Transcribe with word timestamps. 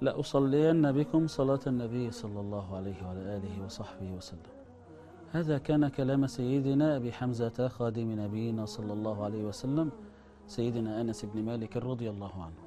لأصلين 0.00 0.92
بكم 0.92 1.26
صلاة 1.26 1.60
النبي 1.66 2.10
صلى 2.10 2.40
الله 2.40 2.76
عليه 2.76 3.06
وعلى 3.06 3.20
آله 3.36 3.64
وصحبه 3.64 4.12
وسلم. 4.16 4.52
هذا 5.32 5.58
كان 5.58 5.88
كلام 5.88 6.26
سيدنا 6.26 6.96
أبي 6.96 7.12
حمزة 7.12 7.68
خادم 7.68 8.20
نبينا 8.20 8.64
صلى 8.64 8.92
الله 8.92 9.24
عليه 9.24 9.44
وسلم 9.44 9.90
سيدنا 10.46 11.00
أنس 11.00 11.24
بن 11.24 11.42
مالك 11.42 11.76
رضي 11.76 12.10
الله 12.10 12.32
عنه. 12.34 12.62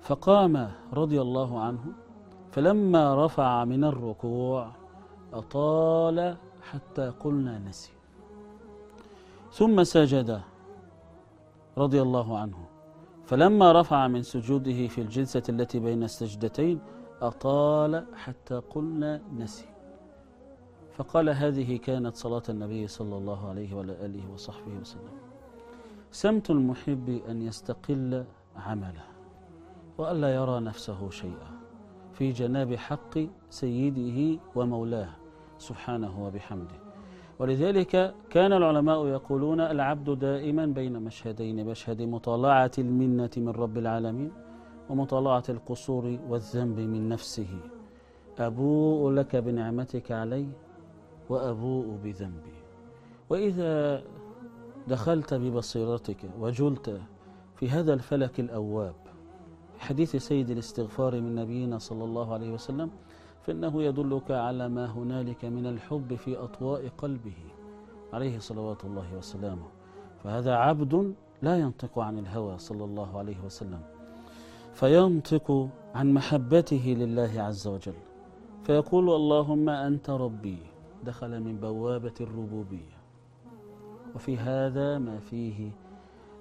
فقام 0.00 0.70
رضي 0.92 1.20
الله 1.20 1.60
عنه 1.60 1.84
فلما 2.50 3.26
رفع 3.26 3.64
من 3.64 3.84
الركوع 3.84 4.70
أطال 5.32 6.36
حتى 6.62 7.08
قلنا 7.20 7.58
نسي. 7.58 7.92
ثم 9.52 9.84
سجد 9.84 10.40
رضي 11.78 12.02
الله 12.02 12.38
عنه. 12.38 12.58
فلما 13.28 13.80
رفع 13.80 14.08
من 14.08 14.22
سجوده 14.22 14.88
في 14.88 15.00
الجلسة 15.00 15.42
التي 15.48 15.78
بين 15.78 16.02
السجدتين 16.02 16.80
أطال 17.22 18.06
حتى 18.14 18.54
قلنا 18.54 19.20
نسي. 19.36 19.68
فقال 20.92 21.28
هذه 21.28 21.76
كانت 21.76 22.16
صلاة 22.16 22.42
النبي 22.48 22.86
صلى 22.86 23.16
الله 23.16 23.48
عليه 23.48 23.74
وعلى 23.74 23.92
آله 23.92 24.32
وصحبه 24.32 24.72
وسلم. 24.80 25.18
سمت 26.10 26.50
المحب 26.50 27.20
أن 27.28 27.42
يستقل 27.42 28.24
عمله 28.56 29.04
وألا 29.98 30.34
يرى 30.34 30.60
نفسه 30.60 31.10
شيئا 31.10 31.50
في 32.12 32.32
جناب 32.32 32.74
حق 32.74 33.18
سيده 33.50 34.40
ومولاه 34.54 35.10
سبحانه 35.58 36.26
وبحمده. 36.26 36.87
ولذلك 37.38 38.14
كان 38.30 38.52
العلماء 38.52 39.06
يقولون 39.06 39.60
العبد 39.60 40.18
دائما 40.18 40.66
بين 40.66 41.02
مشهدين 41.02 41.66
مشهد 41.66 42.02
مطالعة 42.02 42.70
المنة 42.78 43.30
من 43.36 43.48
رب 43.48 43.78
العالمين 43.78 44.32
ومطالعة 44.90 45.42
القصور 45.48 46.18
والذنب 46.28 46.78
من 46.78 47.08
نفسه. 47.08 47.60
أبوء 48.38 49.10
لك 49.10 49.36
بنعمتك 49.36 50.12
علي 50.12 50.48
وأبوء 51.28 51.98
بذنبي. 52.04 52.58
وإذا 53.30 54.02
دخلت 54.88 55.34
ببصيرتك 55.34 56.16
وجلت 56.40 57.00
في 57.56 57.70
هذا 57.70 57.94
الفلك 57.94 58.40
الأواب 58.40 58.94
حديث 59.78 60.16
سيد 60.16 60.50
الاستغفار 60.50 61.20
من 61.20 61.34
نبينا 61.34 61.78
صلى 61.78 62.04
الله 62.04 62.32
عليه 62.32 62.52
وسلم 62.52 62.90
فإنه 63.42 63.82
يدلك 63.82 64.30
على 64.30 64.68
ما 64.68 64.86
هنالك 64.86 65.44
من 65.44 65.66
الحب 65.66 66.14
في 66.14 66.36
أطواء 66.36 66.88
قلبه 66.98 67.40
عليه 68.12 68.38
صلوات 68.38 68.84
الله 68.84 69.16
وسلامه. 69.18 69.68
فهذا 70.24 70.54
عبد 70.54 71.14
لا 71.42 71.56
ينطق 71.56 71.98
عن 71.98 72.18
الهوى 72.18 72.58
صلى 72.58 72.84
الله 72.84 73.18
عليه 73.18 73.36
وسلم. 73.44 73.80
فينطق 74.72 75.68
عن 75.94 76.14
محبته 76.14 76.96
لله 76.98 77.42
عز 77.42 77.66
وجل. 77.66 77.94
فيقول 78.64 79.10
اللهم 79.10 79.68
أنت 79.68 80.10
ربي. 80.10 80.58
دخل 81.04 81.40
من 81.40 81.56
بوابة 81.56 82.14
الربوبية. 82.20 82.98
وفي 84.14 84.36
هذا 84.36 84.98
ما 84.98 85.18
فيه 85.18 85.70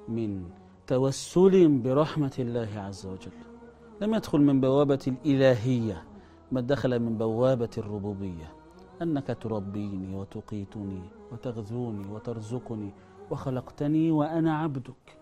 من 0.09 0.49
توسل 0.87 1.67
برحمة 1.67 2.35
الله 2.39 2.69
عز 2.75 3.05
وجل. 3.05 3.37
لم 4.01 4.13
يدخل 4.13 4.41
من 4.41 4.61
بوابة 4.61 4.99
الإلهية. 5.07 6.03
ما 6.51 6.61
دخل 6.61 6.99
من 6.99 7.17
بوابة 7.17 7.69
الربوبية. 7.77 8.53
أنك 9.01 9.37
تربيني 9.41 10.15
وتقيتني 10.15 11.01
وتغذوني 11.31 12.07
وترزقني 12.11 12.93
وخلقتني 13.31 14.11
وأنا 14.11 14.57
عبدك. 14.57 15.19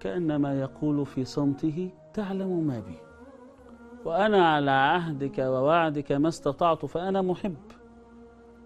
كأنما 0.00 0.60
يقول 0.60 1.06
في 1.06 1.24
صمته 1.24 1.90
تعلم 2.14 2.66
ما 2.66 2.80
بي. 2.80 2.98
وأنا 4.04 4.48
على 4.48 4.70
عهدك 4.70 5.38
ووعدك 5.38 6.12
ما 6.12 6.28
استطعت 6.28 6.86
فأنا 6.86 7.22
محب. 7.22 7.56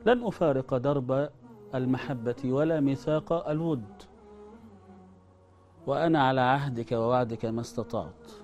لن 0.06 0.24
أفارق 0.24 0.76
درب 0.76 1.28
المحبة 1.74 2.36
ولا 2.44 2.80
ميثاق 2.80 3.48
الود. 3.48 3.84
وأنا 5.86 6.22
على 6.22 6.40
عهدك 6.40 6.92
ووعدك 6.92 7.44
ما 7.44 7.60
استطعت. 7.60 8.41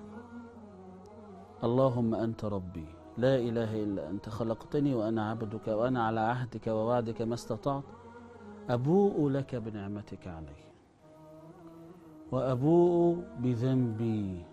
اللهم 1.63 2.15
أنت 2.15 2.45
ربي 2.45 2.85
لا 3.17 3.35
إله 3.35 3.83
إلا 3.83 4.09
أنت 4.09 4.29
خلقتني 4.29 4.95
وأنا 4.95 5.29
عبدك 5.29 5.67
وأنا 5.67 6.05
على 6.07 6.19
عهدك 6.19 6.67
ووعدك 6.67 7.21
ما 7.21 7.33
استطعت. 7.33 7.83
أبوء 8.69 9.29
لك 9.29 9.55
بنعمتك 9.55 10.27
علي 10.27 10.61
وأبوء 12.31 13.23
بذنبي. 13.39 14.45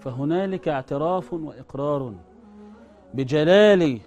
فهنالك 0.00 0.68
اعتراف 0.68 1.32
وإقرار 1.32 2.14
بجلال 3.14 4.00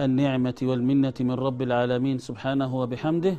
النعمة 0.00 0.54
والمنة 0.62 1.14
من 1.20 1.32
رب 1.32 1.62
العالمين 1.62 2.18
سبحانه 2.18 2.76
وبحمده 2.76 3.36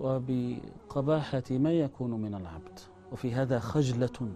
وبقباحة 0.00 1.48
ما 1.50 1.72
يكون 1.72 2.10
من 2.10 2.34
العبد. 2.34 2.78
وفي 3.12 3.34
هذا 3.34 3.58
خجلة 3.58 4.28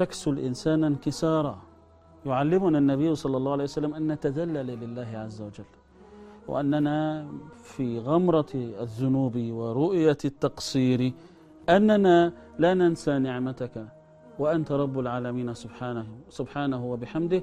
تكسو 0.00 0.28
الإنسان 0.36 0.80
انكسارا. 0.90 1.56
يعلمنا 2.30 2.78
النبي 2.82 3.08
صلى 3.22 3.36
الله 3.36 3.52
عليه 3.56 3.68
وسلم 3.70 3.92
أن 3.98 4.02
نتذلل 4.12 4.68
لله 4.82 5.10
عز 5.24 5.38
وجل 5.46 5.70
وأننا 6.50 6.98
في 7.72 7.98
غمرة 8.08 8.52
الذنوب 8.54 9.36
ورؤية 9.58 10.22
التقصير 10.30 11.00
أننا 11.76 12.32
لا 12.62 12.74
ننسى 12.80 13.18
نعمتك 13.26 13.74
وأنت 14.38 14.72
رب 14.82 14.96
العالمين 15.04 15.48
سبحانه 15.54 16.06
سبحانه 16.38 16.80
وبحمده 16.92 17.42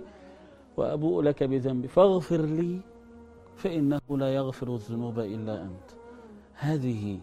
وأبوء 0.77 1.15
لك 1.27 1.39
بذنبي 1.51 1.87
فاغفر 1.87 2.41
لي 2.57 2.79
فإنه 3.61 4.01
لا 4.21 4.29
يغفر 4.39 4.67
الذنوب 4.75 5.17
إلا 5.19 5.55
أنت. 5.67 5.89
هذه 6.53 7.19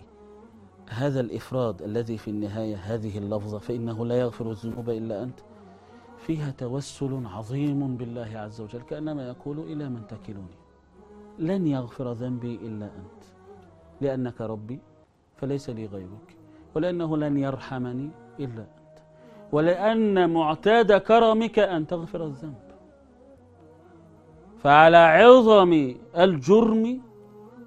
هذا 0.88 1.20
الإفراد 1.20 1.82
الذي 1.82 2.18
في 2.18 2.30
النهاية 2.30 2.76
هذه 2.76 3.18
اللفظة 3.18 3.58
فإنه 3.58 4.06
لا 4.06 4.20
يغفر 4.20 4.50
الذنوب 4.50 4.90
إلا 4.90 5.22
أنت. 5.22 5.40
فيها 6.18 6.50
توسل 6.50 7.26
عظيم 7.26 7.96
بالله 7.96 8.30
عز 8.34 8.60
وجل 8.60 8.82
كأنما 8.82 9.28
يقول 9.28 9.58
إلى 9.58 9.88
من 9.88 10.06
تكلني. 10.06 10.56
لن 11.38 11.66
يغفر 11.66 12.12
ذنبي 12.12 12.54
إلا 12.54 12.84
أنت. 12.86 13.24
لأنك 14.00 14.40
ربي 14.40 14.80
فليس 15.36 15.70
لي 15.70 15.86
غيرك. 15.86 16.36
ولأنه 16.74 17.16
لن 17.16 17.36
يرحمني 17.36 18.10
إلا 18.40 18.60
أنت. 18.60 18.98
ولأن 19.52 20.30
معتاد 20.30 20.92
كرمك 20.92 21.58
أن 21.58 21.86
تغفر 21.86 22.24
الذنب. 22.24 22.64
فعلى 24.58 24.96
عظم 24.96 25.94
الجرم 26.18 27.00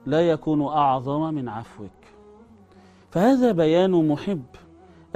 لا 0.05 0.29
يكون 0.29 0.61
أعظم 0.61 1.33
من 1.33 1.49
عفوك. 1.49 1.96
فهذا 3.09 3.51
بيان 3.51 4.07
محب. 4.07 4.45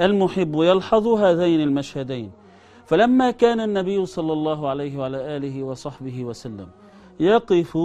المحب 0.00 0.54
يلحظ 0.54 1.06
هذين 1.06 1.60
المشهدين. 1.60 2.30
فلما 2.86 3.30
كان 3.30 3.60
النبي 3.60 4.06
صلى 4.06 4.32
الله 4.32 4.68
عليه 4.68 4.98
وعلى 4.98 5.36
آله 5.36 5.62
وصحبه 5.62 6.24
وسلم 6.24 6.68
يقف 7.20 7.78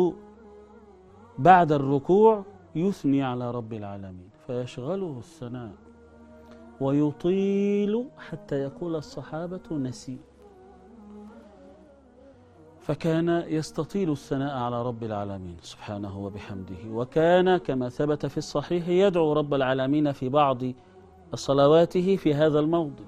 بعد 1.40 1.72
الركوع 1.72 2.44
يثني 2.75 3.23
على 3.23 3.51
رب 3.51 3.73
العالمين 3.73 4.29
فيشغله 4.47 5.16
الثناء 5.17 5.72
ويطيل 6.81 8.06
حتى 8.17 8.56
يقول 8.56 8.96
الصحابة 8.96 9.62
نسي. 9.72 10.17
فكان 12.87 13.29
يستطيل 13.47 14.11
الثناء 14.11 14.57
على 14.57 14.83
رب 14.83 15.03
العالمين 15.03 15.57
سبحانه 15.61 16.19
وبحمده. 16.19 16.75
وكان 16.91 17.57
كما 17.57 17.89
ثبت 17.89 18.25
في 18.25 18.37
الصحيح 18.37 18.87
يدعو 18.87 19.33
رب 19.33 19.53
العالمين 19.53 20.11
في 20.11 20.29
بعض 20.29 20.57
صلواته 21.33 22.15
في 22.15 22.33
هذا 22.33 22.59
الموضع. 22.59 23.03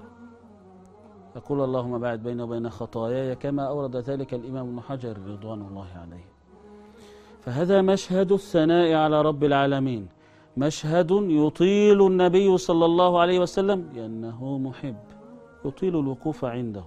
يقول 1.36 1.64
اللهم 1.64 1.98
بعد 1.98 2.22
بيني 2.22 2.42
وبين 2.42 2.70
خطاياي 2.70 3.34
كما 3.34 3.68
أورد 3.68 3.96
ذلك 3.96 4.34
الإمام 4.34 4.68
ابن 4.68 4.80
حجر 4.80 5.16
رضوان 5.28 5.60
الله 5.62 5.86
عليه. 5.96 6.24
فهذا 7.40 7.82
مشهد 7.82 8.32
الثناء 8.32 8.92
على 8.94 9.22
رب 9.22 9.44
العالمين. 9.44 10.08
مشهد 10.56 11.10
يطيل 11.10 12.06
النبي 12.06 12.58
صلى 12.58 12.84
الله 12.84 13.20
عليه 13.20 13.38
وسلم 13.38 13.88
لأنه 13.94 14.58
محب. 14.58 14.96
يطيل 15.64 15.98
الوقوف 15.98 16.44
عنده. 16.44 16.84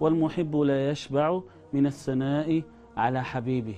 والمحب 0.00 0.56
لا 0.56 0.90
يشبع 0.90 1.40
من 1.72 1.86
الثناء 1.86 2.62
على 2.96 3.24
حبيبه 3.24 3.76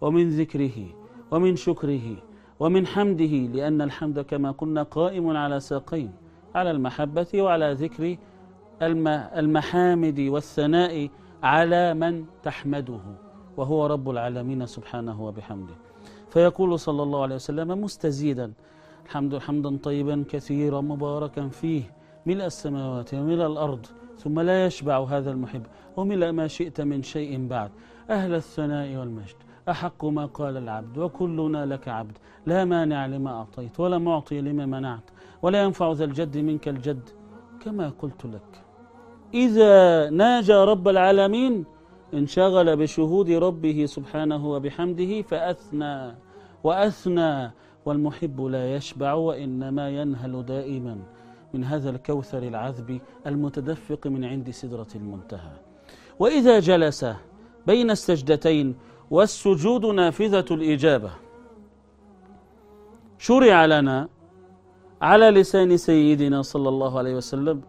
ومن 0.00 0.28
ذكره 0.28 0.86
ومن 1.30 1.56
شكره 1.56 2.16
ومن 2.60 2.86
حمده 2.86 3.34
لأن 3.54 3.82
الحمد 3.82 4.20
كما 4.20 4.50
قلنا 4.50 4.82
قائم 4.82 5.36
على 5.36 5.60
ساقين 5.60 6.12
على 6.54 6.70
المحبة 6.70 7.26
وعلى 7.34 7.72
ذكر 7.72 8.16
المحامد 9.38 10.20
والثناء 10.20 11.08
على 11.42 11.94
من 11.94 12.24
تحمده 12.42 13.00
وهو 13.56 13.86
رب 13.86 14.10
العالمين 14.10 14.66
سبحانه 14.66 15.22
وبحمده. 15.22 15.74
فيقول 16.30 16.78
صلى 16.78 17.02
الله 17.02 17.22
عليه 17.22 17.34
وسلم 17.34 17.84
مستزيدا 17.84 18.52
الحمد 19.04 19.38
حمدا 19.38 19.76
طيبا 19.76 20.24
كثيرا 20.28 20.80
مباركا 20.80 21.48
فيه 21.48 21.82
ملء 22.26 22.44
السماوات 22.46 23.14
وملء 23.14 23.46
الأرض 23.46 23.86
ثم 24.18 24.40
لا 24.40 24.66
يشبع 24.66 24.98
هذا 24.98 25.30
المحب. 25.30 25.62
وملأ 25.96 26.32
ما 26.32 26.46
شئت 26.46 26.80
من 26.80 27.02
شيء 27.02 27.46
بعد. 27.46 27.70
أهل 28.10 28.34
الثناء 28.34 28.96
والمجد. 28.96 29.34
أحق 29.68 30.04
ما 30.04 30.26
قال 30.26 30.56
العبد 30.56 30.98
وكلنا 30.98 31.66
لك 31.66 31.88
عبد. 31.88 32.18
لا 32.46 32.64
مانع 32.64 33.06
لما 33.06 33.30
أعطيت 33.30 33.80
ولا 33.80 33.98
معطي 33.98 34.40
لما 34.40 34.66
منعت. 34.66 35.10
ولا 35.42 35.62
ينفع 35.62 35.92
ذا 35.92 36.04
الجد 36.04 36.36
منك 36.36 36.68
الجد 36.68 37.08
كما 37.64 37.92
قلت 37.98 38.26
لك. 38.26 38.62
إذا 39.34 40.10
ناجى 40.10 40.54
رب 40.54 40.88
العالمين 40.88 41.64
انشغل 42.14 42.76
بشهود 42.76 43.30
ربه 43.30 43.86
سبحانه 43.86 44.50
وبحمده 44.50 45.22
فأثنى 45.22 46.14
وأثنى. 46.64 47.52
والمحب 47.86 48.40
لا 48.40 48.74
يشبع 48.76 49.12
وإنما 49.12 49.90
ينهل 49.90 50.42
دائما. 50.46 50.96
من 51.54 51.64
هذا 51.64 51.90
الكوثر 51.90 52.42
العذب 52.42 53.00
المتدفق 53.26 54.06
من 54.06 54.24
عند 54.24 54.50
سدرة 54.50 54.92
المنتهى. 54.94 55.56
وإذا 56.18 56.60
جلس 56.60 57.06
بين 57.66 57.90
السجدتين 57.90 58.76
والسجود 59.10 59.84
نافذة 59.86 60.44
الإجابة 60.50 61.10
شرع 63.18 63.64
لنا 63.64 64.08
على 65.02 65.30
لسان 65.30 65.76
سيدنا 65.76 66.42
صلى 66.42 66.68
الله 66.68 66.98
عليه 66.98 67.14
وسلم 67.14 67.62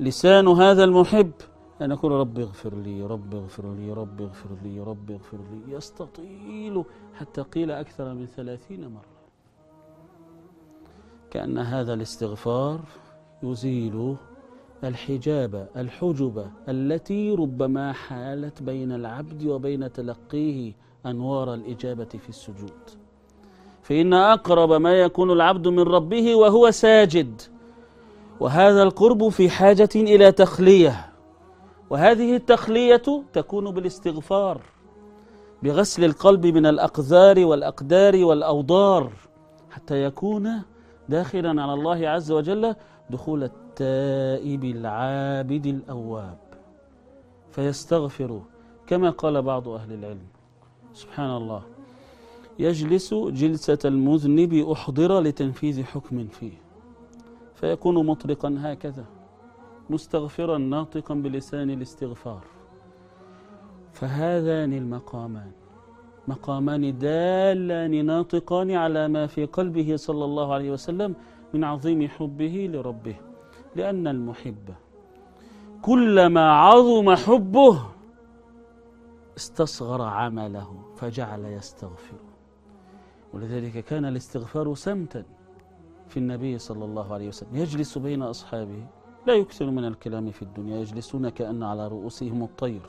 لسان 0.00 0.48
هذا 0.48 0.84
المحب. 0.84 1.32
أن 1.82 1.90
يقول 1.90 2.12
رب 2.12 2.38
اغفر 2.38 2.74
لي 2.74 3.02
رب 3.02 3.34
اغفر 3.34 3.74
لي 3.74 3.92
رب 3.92 4.20
اغفر 4.20 4.48
لي 4.64 4.80
رب 4.80 5.10
اغفر 5.10 5.38
لي. 5.50 5.74
يستطيل 5.74 6.84
حتى 7.14 7.42
قيل 7.42 7.70
أكثر 7.70 8.14
من 8.14 8.26
ثلاثين 8.26 8.88
مرة. 8.88 9.16
كأن 11.30 11.58
هذا 11.58 11.94
الاستغفار 11.94 12.80
يزيل 13.50 14.16
الحجاب 14.84 15.68
الحجب 15.76 16.46
التي 16.68 17.34
ربما 17.34 17.92
حالت 17.92 18.62
بين 18.62 18.92
العبد 18.92 19.46
وبين 19.46 19.92
تلقيه 19.92 20.72
أنوار 21.06 21.54
الإجابة 21.54 22.04
في 22.04 22.28
السجود. 22.28 22.80
فإن 23.82 24.12
أقرب 24.14 24.72
ما 24.72 24.92
يكون 24.92 25.30
العبد 25.30 25.68
من 25.68 25.80
ربه 25.80 26.34
وهو 26.34 26.70
ساجد. 26.70 27.42
وهذا 28.40 28.82
القرب 28.82 29.28
في 29.28 29.50
حاجة 29.50 29.88
إلى 29.94 30.32
تخلية. 30.32 31.12
وهذه 31.90 32.36
التخلية 32.36 33.02
تكون 33.32 33.70
بالاستغفار 33.70 34.60
بغسل 35.62 36.04
القلب 36.04 36.46
من 36.46 36.66
الأقذار 36.66 37.44
والأقدار 37.44 38.24
والأوضار 38.24 39.12
حتى 39.70 40.04
يكون 40.04 40.62
داخلا 41.08 41.62
على 41.62 41.74
الله 41.74 42.08
عز 42.08 42.32
وجل 42.32 42.74
دخول 43.10 43.44
التائب 43.44 44.64
العابد 44.64 45.66
الأواب 45.66 46.38
فيستغفر 47.50 48.42
كما 48.86 49.10
قال 49.10 49.42
بعض 49.42 49.68
أهل 49.68 49.92
العلم. 49.92 50.26
سبحان 50.94 51.30
الله. 51.36 51.62
يجلس 52.58 53.14
جلسة 53.14 53.78
المذنب 53.84 54.54
أحضر 54.54 55.20
لتنفيذ 55.20 55.84
حكم 55.84 56.26
فيه 56.26 56.52
فيكون 57.54 58.06
مطلقا 58.06 58.56
هكذا 58.58 59.04
مستغفرا 59.90 60.58
ناطقا 60.58 61.14
بلسان 61.14 61.70
الاستغفار. 61.70 62.44
فهذان 63.92 64.72
المقامان 64.72 65.50
مقامان 66.28 66.98
دالان 66.98 68.06
ناطقان 68.06 68.70
على 68.70 69.08
ما 69.08 69.26
في 69.26 69.44
قلبه 69.44 69.96
صلى 69.96 70.24
الله 70.24 70.54
عليه 70.54 70.70
وسلم 70.70 71.14
من 71.54 71.64
عظيم 71.64 72.08
حبه 72.08 72.70
لربه 72.72 73.16
لأن 73.76 74.08
المحب 74.08 74.74
كلما 75.82 76.50
عظم 76.50 77.14
حبه 77.14 77.82
استصغر 79.36 80.02
عمله 80.02 80.82
فجعل 80.96 81.44
يستغفر. 81.44 82.16
ولذلك 83.34 83.84
كان 83.84 84.04
الاستغفار 84.04 84.74
سمتا 84.74 85.24
في 86.08 86.16
النبي 86.16 86.58
صلى 86.58 86.84
الله 86.84 87.14
عليه 87.14 87.28
وسلم. 87.28 87.56
يجلس 87.56 87.98
بين 87.98 88.22
أصحابه 88.22 88.86
لا 89.26 89.34
يكثر 89.34 89.70
من 89.70 89.84
الكلام 89.84 90.30
في 90.30 90.42
الدنيا 90.42 90.80
يجلسون 90.80 91.28
كأن 91.28 91.62
على 91.62 91.88
رؤوسهم 91.88 92.42
الطير 92.42 92.80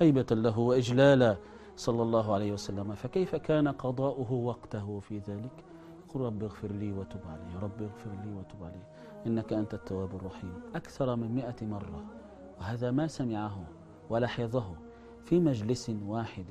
هيبة 0.00 0.26
له 0.30 0.58
وإجلالا 0.58 1.36
صلى 1.76 2.02
الله 2.02 2.34
عليه 2.34 2.52
وسلم. 2.52 2.94
فكيف 2.94 3.36
كان 3.36 3.68
قضاؤه 3.68 4.32
وقته 4.32 5.00
في 5.00 5.18
ذلك؟ 5.18 5.64
قل 6.14 6.20
رب 6.20 6.42
اغفر 6.42 6.72
لي 6.72 6.92
وتب 6.92 7.20
علي. 7.26 7.62
رب 7.62 7.82
اغفر 7.82 8.10
لي 8.10 8.34
وتب 8.34 8.64
علي. 8.64 8.82
إنك 9.26 9.52
أنت 9.52 9.74
التواب 9.74 10.14
الرحيم. 10.14 10.54
أكثر 10.74 11.16
من 11.16 11.34
مئة 11.34 11.66
مرة. 11.66 12.04
وهذا 12.60 12.90
ما 12.90 13.06
سمعه 13.06 13.64
ولحظه 14.10 14.74
في 15.24 15.40
مجلس 15.40 15.90
واحد. 16.06 16.46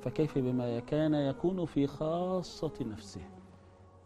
فكيف 0.00 0.38
بما 0.38 0.78
كان 0.78 1.14
يكون 1.14 1.64
في 1.64 1.86
خاصة 1.86 2.72
نفسه. 2.80 3.20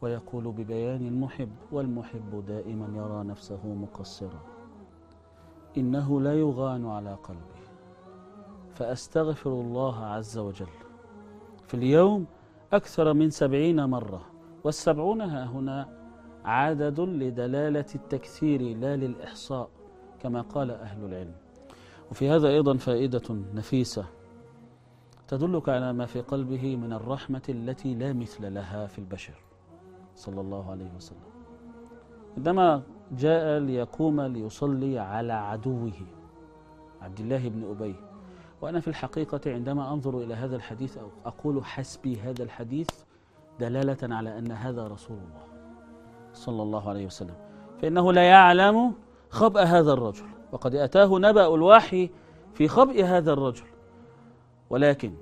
ويقول 0.02 0.52
ببيان 0.52 1.06
المحب. 1.06 1.50
والمحب 1.72 2.44
دائما 2.46 2.88
يرى 2.96 3.24
نفسه 3.24 3.66
مقصرا. 3.66 4.40
إنه 5.76 6.20
لا 6.20 6.34
يغان 6.34 6.86
على 6.86 7.14
قلبه. 7.14 7.64
فأستغفر 8.74 9.50
الله 9.50 10.04
عز 10.04 10.38
وجل. 10.38 10.74
في 11.66 11.74
اليوم 11.74 12.26
أكثر 12.72 13.12
من 13.12 13.30
سبعين 13.30 13.84
مرة. 13.84 14.33
والسبعون 14.64 15.20
ها 15.20 15.44
هنا 15.44 15.88
عدد 16.44 17.00
لدلالة 17.00 17.84
التكثير 17.94 18.76
لا 18.76 18.96
للإحصاء 18.96 19.68
كما 20.20 20.40
قال 20.40 20.70
أهل 20.70 21.04
العلم. 21.04 21.34
وفي 22.10 22.30
هذا 22.30 22.48
أيضا 22.48 22.76
فائدة 22.76 23.36
نفيسة. 23.54 24.04
تدلك 25.28 25.68
على 25.68 25.92
ما 25.92 26.06
في 26.06 26.20
قلبه 26.20 26.76
من 26.76 26.92
الرحمة 26.92 27.42
التي 27.48 27.94
لا 27.94 28.12
مثل 28.12 28.54
لها 28.54 28.86
في 28.86 28.98
البشر. 28.98 29.34
صلى 30.14 30.40
الله 30.40 30.70
عليه 30.70 30.90
وسلم. 30.96 31.18
عندما 32.36 32.82
جاء 33.12 33.58
ليقوم 33.58 34.20
ليصلي 34.20 34.98
على 34.98 35.32
عدوه 35.32 35.92
عبد 37.02 37.20
الله 37.20 37.48
بن 37.48 37.70
أبي. 37.70 37.94
وأنا 38.62 38.80
في 38.80 38.88
الحقيقة 38.88 39.40
عندما 39.46 39.92
أنظر 39.92 40.18
إلى 40.18 40.34
هذا 40.34 40.56
الحديث 40.56 40.98
أقول 41.26 41.64
حسبي 41.64 42.20
هذا 42.20 42.42
الحديث 42.42 43.03
دلالة 43.60 44.14
على 44.14 44.38
أن 44.38 44.52
هذا 44.52 44.86
رسول 44.86 45.16
الله 45.16 45.44
صلى 46.32 46.62
الله 46.62 46.88
عليه 46.88 47.06
وسلم. 47.06 47.34
فإنه 47.82 48.12
لا 48.12 48.22
يعلم 48.22 48.92
خبأ 49.30 49.62
هذا 49.62 49.92
الرجل 49.92 50.26
وقد 50.52 50.74
أتاه 50.74 51.18
نبأ 51.18 51.54
الوحي 51.54 52.10
في 52.54 52.68
خبئ 52.68 53.04
هذا 53.04 53.32
الرجل. 53.32 53.64
ولكن 54.70 55.14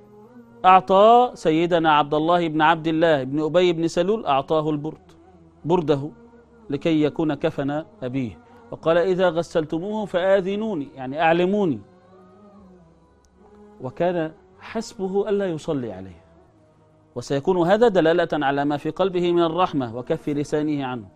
أعطى 0.65 1.31
سيدنا 1.35 1.93
عبد 1.93 2.15
الله 2.15 2.49
بن 2.49 2.63
عبد 2.63 2.87
الله 2.87 3.25
بن 3.25 3.41
أبي 3.41 3.73
بن 3.73 3.89
سلول 3.89 4.27
أعطاه 4.27 4.71
البرد 4.71 5.13
برده 5.65 6.11
لكي 6.71 7.03
يكون 7.03 7.35
كفن 7.35 7.85
أبيه. 8.03 8.39
وقال 8.71 8.99
إذا 8.99 9.29
غسلتموه 9.29 10.05
فآذنوني 10.07 10.89
يعني 10.95 11.23
أعلموني. 11.23 11.81
وكان 13.81 14.33
حسبه 14.61 15.29
ألا 15.29 15.47
يصلي 15.47 15.93
عليه. 15.93 16.22
وسيكون 17.15 17.67
هذا 17.69 17.89
دلالة 17.89 18.29
على 18.33 18.65
ما 18.65 18.77
في 18.77 18.91
قلبه 18.91 19.33
من 19.33 19.43
الرحمة 19.43 19.97
وكف 19.97 20.29
لسانه 20.29 20.85
عنه. 20.87 21.09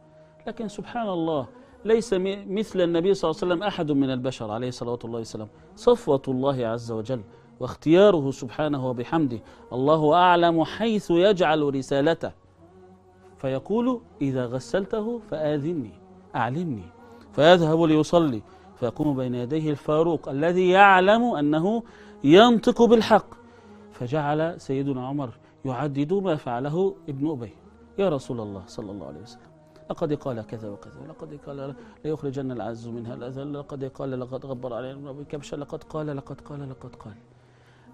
لكن 0.46 0.68
سبحان 0.68 1.08
الله 1.08 1.46
ليس 1.84 2.14
مثل 2.48 2.80
النبي 2.80 3.14
صلى 3.14 3.30
الله 3.30 3.40
عليه 3.42 3.54
وسلم 3.54 3.62
أحد 3.62 3.92
من 3.92 4.10
البشر 4.10 4.50
عليه 4.50 4.68
الصلاة 4.68 4.98
والسلام. 5.04 5.48
صفوة 5.76 6.22
الله 6.28 6.66
عز 6.66 6.92
وجل 6.92 7.20
واختياره 7.60 8.30
سبحانه 8.30 8.90
وبحمده. 8.90 9.38
الله 9.72 10.14
أعلم 10.14 10.64
حيث 10.64 11.10
يجعل 11.10 11.74
رسالته. 11.74 12.32
فيقول 13.38 14.00
إذا 14.22 14.46
غسلته 14.46 15.20
فآذني 15.30 15.90
أعلمني. 16.36 16.88
فيذهب 17.32 17.82
ليصلي. 17.82 18.42
فيقوم 18.80 19.16
بين 19.16 19.34
يديه 19.34 19.70
الفاروق 19.70 20.28
الذي 20.28 20.68
يعلم 20.68 21.24
أنه 21.24 21.82
ينطق 22.24 22.82
بالحق. 22.82 23.26
فجعل 23.92 24.60
سيدنا 24.60 25.06
عمر 25.06 25.30
يعدد 25.68 26.12
ما 26.12 26.34
فعله 26.36 26.76
ابن 27.08 27.24
أبي. 27.30 27.52
يا 27.98 28.08
رسول 28.16 28.38
الله 28.40 28.62
صلى 28.66 28.90
الله 28.92 29.06
عليه 29.06 29.22
وسلم 29.26 29.50
لقد 29.90 30.12
قال 30.12 30.38
كذا 30.50 30.68
وكذا 30.70 31.00
لقد 31.08 31.30
قال 31.46 31.58
ليخرجن 32.04 32.50
العز 32.56 32.88
منها 32.88 33.14
الأذل 33.14 33.54
لقد 33.58 33.84
قال 33.84 34.20
لقد 34.20 34.46
غبر 34.46 34.74
علينا 34.74 34.94
ابن 34.98 35.08
أبي 35.08 35.24
كبشة 35.24 35.56
لقد 35.56 35.82
قال 35.84 36.06
لقد 36.16 36.40
قال 36.40 36.70
لقد 36.70 36.94
قال. 36.96 37.14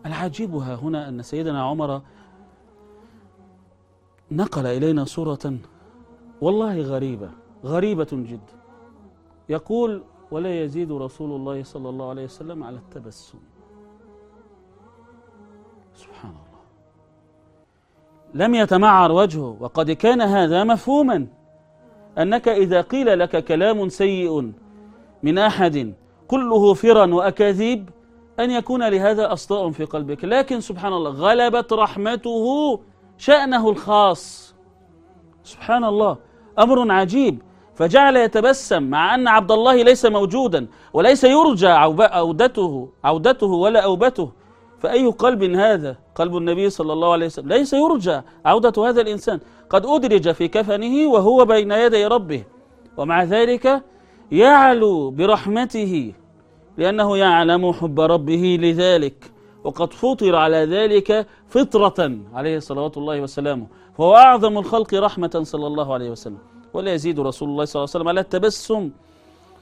العجيب 0.07 0.55
ها 0.55 0.75
هنا 0.75 1.09
أن 1.09 1.23
سيدنا 1.23 1.63
عمر 1.63 2.03
نقل 4.31 4.67
إلينا 4.67 5.05
صورة 5.05 5.59
والله 6.41 6.81
غريبة 6.83 7.31
غريبة 7.65 8.09
جدا 8.13 8.57
يقول 9.49 10.03
ولا 10.31 10.63
يزيد 10.63 10.93
رسول 10.93 11.31
الله 11.37 11.63
صلى 11.63 11.89
الله 11.89 12.09
عليه 12.11 12.25
وسلم 12.25 12.65
على 12.65 12.77
التبسم. 12.77 13.39
سبحان 15.95 16.31
الله. 16.31 16.52
لم 18.35 18.55
يتمعر 18.55 19.13
وجهه. 19.13 19.57
وقد 19.61 19.91
كان 19.91 20.21
هذا 20.21 20.65
مفهوما. 20.65 21.27
أنك 22.19 22.49
إذا 22.49 22.81
قيل 22.81 23.19
لك 23.19 23.45
كلام 23.45 23.89
سيء 23.89 24.53
من 25.23 25.39
أحد 25.39 25.95
كله 26.29 26.75
فرا 26.75 27.15
وأكاذيب 27.15 27.91
أن 28.41 28.51
يكون 28.51 28.89
لهذا 28.89 29.33
أصداء 29.33 29.71
في 29.71 29.85
قلبك. 29.85 30.25
لكن 30.25 30.61
سبحان 30.61 30.93
الله 30.93 31.11
غلبت 31.11 31.73
رحمته 31.73 32.81
شأنه 33.19 33.71
الخاص. 33.71 34.55
سبحان 35.45 35.85
الله 35.85 36.17
أمر 36.59 36.93
عجيب. 36.93 37.43
فجعل 37.75 38.17
يتبسم 38.17 38.83
مع 38.83 39.15
أن 39.15 39.29
عبد 39.29 39.53
الله 39.53 39.83
ليس 39.83 40.07
موجودا 40.07 40.67
وليس 40.93 41.25
يرجى 41.25 41.69
عودته 41.69 42.89
عودته 43.05 43.47
ولا 43.47 43.81
أوبته. 43.81 44.33
فأي 44.83 45.07
قلب 45.07 45.43
هذا؟ 45.43 45.97
قلب 46.15 46.37
النبي 46.37 46.71
صلى 46.71 46.93
الله 46.93 47.13
عليه 47.13 47.27
وسلم. 47.27 47.49
ليس 47.49 47.73
يرجى 47.73 48.21
عودة 48.45 48.89
هذا 48.89 49.01
الإنسان. 49.01 49.41
قد 49.71 49.87
أدرج 49.87 50.31
في 50.33 50.49
كفنه 50.49 51.09
وهو 51.13 51.45
بين 51.45 51.71
يدي 51.71 52.07
ربه. 52.07 52.45
ومع 52.97 53.23
ذلك 53.23 53.83
يعلو 54.33 55.11
برحمته 55.11 56.13
لأنه 56.79 57.17
يعلم 57.17 57.73
حب 57.73 58.01
ربه 58.01 58.59
لذلك. 58.61 59.31
وقد 59.65 59.93
فطر 59.93 60.37
على 60.37 60.57
ذلك 60.57 61.27
فطرة 61.49 62.19
عليه 62.35 62.59
صلوات 62.59 62.97
الله 62.97 63.21
وسلامه. 63.21 63.67
فهو 63.99 64.17
أعظم 64.17 64.59
الخلق 64.59 64.95
رحمة 64.95 65.41
صلى 65.43 65.67
الله 65.67 65.95
عليه 65.95 66.11
وسلم. 66.11 66.39
ولا 66.75 66.95
يزيد 66.95 67.21
رسول 67.21 67.49
الله 67.49 67.65
صلى 67.65 67.81
الله 67.81 67.89
عليه 67.91 67.97
وسلم 68.01 68.09
على 68.09 68.21
التبسم. 68.21 68.91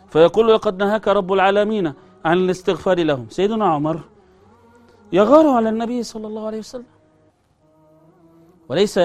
فيقول 0.09 0.55
لقد 0.55 0.83
نهاك 0.83 1.09
رب 1.09 1.33
العالمين 1.33 1.93
عن 2.25 2.37
الاستغفار 2.39 2.99
لهم. 3.05 3.27
سيدنا 3.31 3.65
عمر 3.65 4.01
يغار 5.13 5.47
على 5.49 5.69
النبي 5.69 6.03
صلى 6.03 6.27
الله 6.27 6.47
عليه 6.47 6.59
وسلم. 6.59 6.85
وليس 8.69 9.01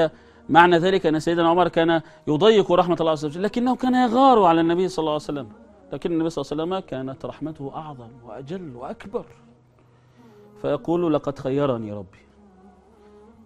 معنى 0.49 0.77
ذلك 0.77 1.05
أن 1.05 1.19
سيدنا 1.19 1.49
عمر 1.49 1.67
كان 1.67 2.01
يضيق 2.27 2.71
رحمة 2.71 2.97
الله 2.99 3.11
عز 3.11 3.25
وجل 3.25 3.43
لكنه 3.43 3.75
كان 3.75 3.95
يغار 3.95 4.43
على 4.43 4.61
النبي 4.61 4.87
صلى 4.87 5.03
الله 5.03 5.11
عليه 5.11 5.23
وسلم. 5.23 5.49
لكن 5.93 6.11
النبي 6.11 6.29
صلى 6.29 6.41
الله 6.41 6.63
عليه 6.63 6.63
وسلم 6.63 6.89
كانت 6.89 7.25
رحمته 7.25 7.71
أعظم 7.75 8.09
وأجل 8.25 8.75
وأكبر. 8.75 9.25
فيقول 10.61 11.13
لقد 11.13 11.39
خيرني 11.39 11.93
ربي. 11.93 12.25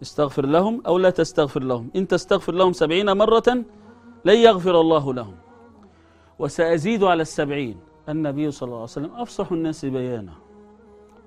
استغفر 0.02 0.46
لهم 0.46 0.82
أو 0.88 0.98
لا 0.98 1.10
تستغفر 1.10 1.64
لهم. 1.64 1.90
إن 1.96 2.08
تستغفر 2.08 2.54
لهم 2.54 2.74
سبعين 2.74 3.18
مرة 3.18 3.64
لن 4.26 4.36
يغفر 4.36 4.82
الله 4.82 5.14
لهم. 5.14 5.36
وسأزيد 6.40 7.04
على 7.04 7.22
السبعين. 7.22 7.80
النبي 8.10 8.52
صلى 8.52 8.68
الله 8.68 8.76
عليه 8.76 8.84
وسلم 8.84 9.12
أفصح 9.16 9.52
الناس 9.52 9.86
بيانا 9.86 10.34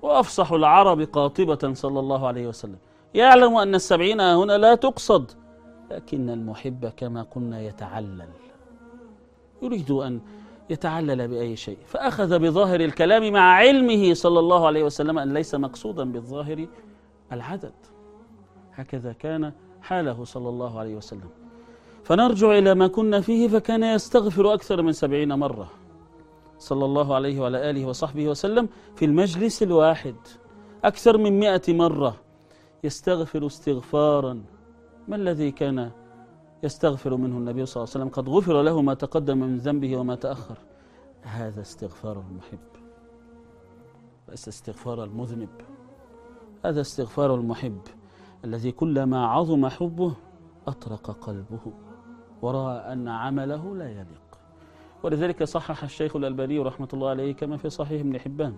وأفصح 0.03 0.51
العرب 0.51 1.01
قاطبة 1.01 1.73
صلى 1.73 1.99
الله 1.99 2.27
عليه 2.27 2.47
وسلم. 2.47 2.77
يعلم 3.13 3.55
أن 3.55 3.75
السبعين 3.75 4.21
هنا 4.21 4.57
لا 4.57 4.75
تقصد 4.75 5.31
لكن 5.91 6.29
المحب 6.29 6.91
كما 6.97 7.21
قلنا 7.35 7.61
يتعلل. 7.61 8.29
يريد 9.61 9.91
أن 9.91 10.19
يتعلل 10.69 11.27
بأي 11.27 11.55
شيء. 11.55 11.77
فأخذ 11.85 12.39
بظاهر 12.39 12.79
الكلام 12.79 13.33
مع 13.33 13.41
علمه 13.41 14.13
صلى 14.13 14.39
الله 14.39 14.67
عليه 14.67 14.83
وسلم 14.83 15.19
أن 15.19 15.33
ليس 15.33 15.55
مقصودا 15.55 16.11
بالظاهر 16.11 16.67
العدد. 17.31 17.73
هكذا 18.75 19.13
كان 19.13 19.51
حاله 19.81 20.23
صلى 20.23 20.49
الله 20.49 20.79
عليه 20.79 20.95
وسلم. 20.95 21.29
فنرجع 22.03 22.57
إلى 22.57 22.75
ما 22.75 22.87
كنا 22.87 23.21
فيه 23.21 23.47
فكان 23.47 23.83
يستغفر 23.83 24.53
أكثر 24.53 24.81
من 24.81 24.91
سبعين 24.91 25.33
مرة. 25.33 25.69
صلى 26.69 26.85
الله 26.85 27.15
عليه 27.15 27.39
وعلى 27.41 27.69
آله 27.69 27.85
وصحبه 27.85 28.27
وسلم 28.27 28.69
في 28.95 29.05
المجلس 29.05 29.63
الواحد. 29.63 30.15
أكثر 30.83 31.17
من 31.17 31.39
مئة 31.39 31.73
مرة 31.73 32.15
يستغفر 32.83 33.45
استغفارا. 33.45 34.33
ما 35.07 35.15
الذي 35.15 35.51
كان 35.51 35.91
يستغفر 36.63 37.15
منه 37.15 37.37
النبي 37.37 37.65
صلى 37.65 37.83
الله 37.83 37.93
عليه 37.93 37.99
وسلم؟ 37.99 38.09
قد 38.17 38.29
غفر 38.29 38.61
له 38.61 38.81
ما 38.81 38.93
تقدم 38.93 39.37
من 39.37 39.57
ذنبه 39.57 39.97
وما 39.97 40.15
تأخر. 40.15 40.57
هذا 41.21 41.61
استغفار 41.61 42.23
المحب. 42.29 42.69
ليس 44.29 44.47
استغفار 44.47 45.03
المذنب. 45.03 45.55
هذا 46.65 46.81
استغفار 46.81 47.35
المحب 47.35 47.81
الذي 48.45 48.71
كلما 48.71 49.27
عظم 49.27 49.67
حبه 49.67 50.13
أطرق 50.67 51.11
قلبه. 51.11 51.73
ورأى 52.41 52.93
أن 52.93 53.07
عمله 53.07 53.75
لا 53.75 53.89
يليق. 53.89 54.22
ولذلك 55.03 55.43
صحح 55.43 55.83
الشيخ 55.83 56.15
الألباني 56.15 56.59
رحمة 56.59 56.87
الله 56.93 57.09
عليه 57.09 57.33
كما 57.33 57.57
في 57.57 57.69
صحيح 57.69 58.01
ابن 58.01 58.19
حبان 58.19 58.53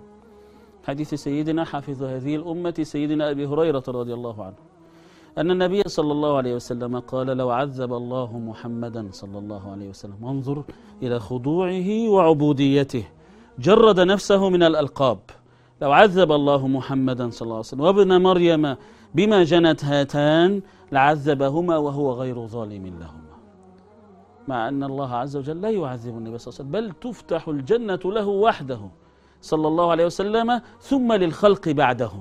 حديث 0.87 1.13
سيدنا 1.13 1.63
حافظ 1.63 2.03
هذه 2.03 2.35
الأمة 2.35 2.73
سيدنا 2.81 3.31
أبي 3.31 3.45
هريرة 3.45 3.83
رضي 3.87 4.13
الله 4.13 4.43
عنه 4.43 4.55
أن 5.37 5.51
النبي 5.51 5.81
صلى 5.87 6.11
الله 6.11 6.37
عليه 6.37 6.55
وسلم 6.55 6.99
قال 6.99 7.27
لو 7.27 7.49
عذب 7.49 7.93
الله 7.93 8.39
محمدا 8.39 9.07
صلى 9.11 9.37
الله 9.37 9.71
عليه 9.71 9.89
وسلم 9.89 10.23
وانظر 10.23 10.63
إلى 11.03 11.19
خضوعه 11.19 12.09
وعبوديته 12.09 13.03
جرد 13.59 13.99
نفسه 13.99 14.49
من 14.49 14.63
الألقاب. 14.63 15.19
لو 15.81 15.91
عذب 15.91 16.31
الله 16.31 16.67
محمدا 16.67 17.29
صلى 17.29 17.45
الله 17.45 17.55
عليه 17.55 17.65
وسلم 17.65 17.81
وابن 17.81 18.21
مريم 18.21 18.75
بما 19.15 19.43
جنت 19.43 19.85
هاتان 19.85 20.61
لعذبهما 20.91 21.77
وهو 21.77 22.11
غير 22.11 22.47
ظالم 22.47 22.85
لهما 22.85 23.24
مع 24.47 24.67
أن 24.67 24.83
الله 24.83 25.15
عز 25.15 25.37
وجل 25.37 25.61
لا 25.61 25.69
يعذب 25.69 26.17
النبي 26.17 26.37
صلى 26.37 26.53
الله 26.53 26.77
عليه 26.77 26.87
وسلم 26.87 27.01
بل 27.01 27.11
تفتح 27.11 27.47
الجنة 27.47 27.99
له 28.05 28.27
وحده 28.27 28.81
صلى 29.41 29.67
الله 29.67 29.91
عليه 29.91 30.05
وسلم 30.05 30.61
ثم 30.79 31.13
للخلق 31.13 31.69
بعده. 31.69 32.11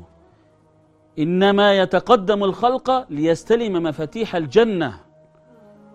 إنما 1.19 1.79
يتقدم 1.79 2.45
الخلق 2.45 3.07
ليستلم 3.11 3.83
مفاتيح 3.83 4.37
الجنة. 4.37 5.01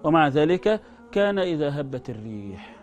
ومع 0.04 0.28
ذلك 0.28 0.82
كان 1.12 1.40
إذا 1.40 1.82
هبت 1.82 2.10
الريح 2.10 2.76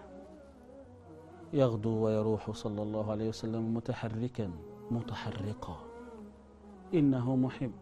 يغدو 1.52 2.04
ويروح 2.04 2.50
صلى 2.50 2.82
الله 2.82 3.10
عليه 3.10 3.28
وسلم 3.28 3.74
متحركا 3.74 4.50
متحرقا. 4.90 5.76
إنه 6.94 7.36
محب 7.36 7.72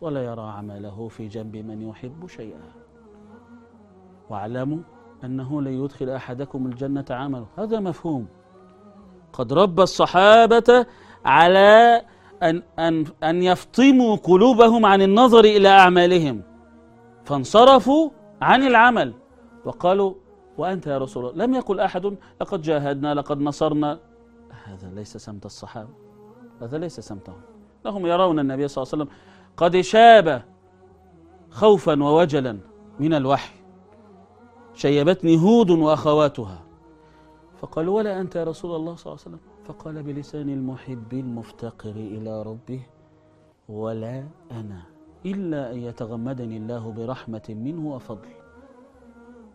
ولا 0.00 0.24
يرى 0.24 0.42
عمله 0.42 1.08
في 1.08 1.28
جنب 1.28 1.56
من 1.56 1.82
يحب 1.82 2.26
شيئا. 2.26 2.62
واعلموا 4.30 4.78
أنه 5.24 5.62
لن 5.62 5.84
يدخل 5.84 6.10
أحدكم 6.10 6.66
الجنة 6.66 7.04
عمله. 7.10 7.46
هذا 7.58 7.80
مفهوم. 7.80 8.26
قد 9.32 9.52
رب 9.52 9.80
الصحابة 9.80 10.86
على 11.24 12.02
أن, 12.42 12.62
أن, 12.78 13.04
أن 13.24 13.42
يفطموا 13.42 14.16
قلوبهم 14.16 14.86
عن 14.86 15.02
النظر 15.02 15.44
إلى 15.44 15.68
أعمالهم. 15.68 16.42
فانصرفوا 17.24 18.10
عن 18.42 18.62
العمل. 18.62 19.14
وقالوا 19.64 20.14
وأنت 20.58 20.86
يا 20.86 20.98
رسول 20.98 21.26
الله؟ 21.26 21.44
لم 21.44 21.54
يقل 21.54 21.80
أحد 21.80 22.16
لقد 22.40 22.62
جاهدنا 22.62 23.14
لقد 23.14 23.40
نصرنا. 23.40 23.98
هذا 24.64 24.90
ليس 24.94 25.16
سمت 25.16 25.46
الصحابة. 25.46 25.88
هذا 26.62 26.78
ليس 26.78 27.00
سمتهم. 27.00 27.40
لهم 27.84 28.06
يرون 28.06 28.38
النبي 28.38 28.68
صلى 28.68 28.82
الله 28.82 28.92
عليه 28.92 29.04
وسلم 29.04 29.16
قد 29.56 29.80
شاب 29.80 30.42
خوفا 31.50 32.02
ووجلا 32.02 32.58
من 33.00 33.14
الوحي. 33.14 33.57
شيبتني 34.78 35.42
هود 35.42 35.70
وأخواتها. 35.70 36.58
فقالوا 37.60 37.96
ولا 37.96 38.20
أنت 38.20 38.36
يا 38.36 38.44
رسول 38.44 38.76
الله 38.76 38.94
صلى 38.96 39.06
الله 39.06 39.18
عليه 39.26 39.36
وسلم؟ 39.36 39.40
فقال 39.64 40.02
بلسان 40.02 40.48
المحب 40.48 41.12
المفتقر 41.12 41.90
إلى 41.90 42.42
ربه 42.42 42.80
ولا 43.68 44.24
أنا 44.50 44.82
إلا 45.26 45.72
أن 45.72 45.78
يتغمدني 45.78 46.56
الله 46.56 46.92
برحمة 46.96 47.42
منه 47.48 47.94
وفضل. 47.94 48.28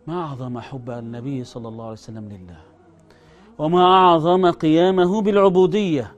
ما 0.06 0.20
أعظم 0.20 0.58
حب 0.58 0.90
النبي 0.90 1.44
صلى 1.44 1.68
الله 1.68 1.84
عليه 1.84 1.92
وسلم 1.92 2.28
لله. 2.28 2.60
وما 3.58 3.84
أعظم 3.84 4.50
قيامه 4.50 5.22
بالعبودية. 5.22 6.14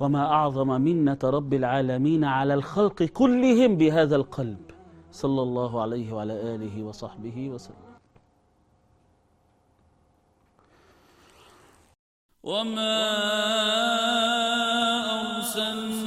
وما 0.00 0.24
أعظم 0.26 0.68
منة 0.80 1.18
رب 1.24 1.54
العالمين 1.54 2.24
على 2.24 2.54
الخلق 2.54 3.02
كلهم 3.02 3.76
بهذا 3.76 4.16
القلب. 4.16 4.64
صلى 5.12 5.42
الله 5.42 5.80
عليه 5.80 6.12
وعلى 6.12 6.54
آله 6.54 6.84
وصحبه 6.84 7.50
وسلم. 7.50 7.89
وما 12.42 12.96
أرسلناك 15.20 15.99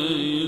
يَعْلَمُونَ 0.00 0.39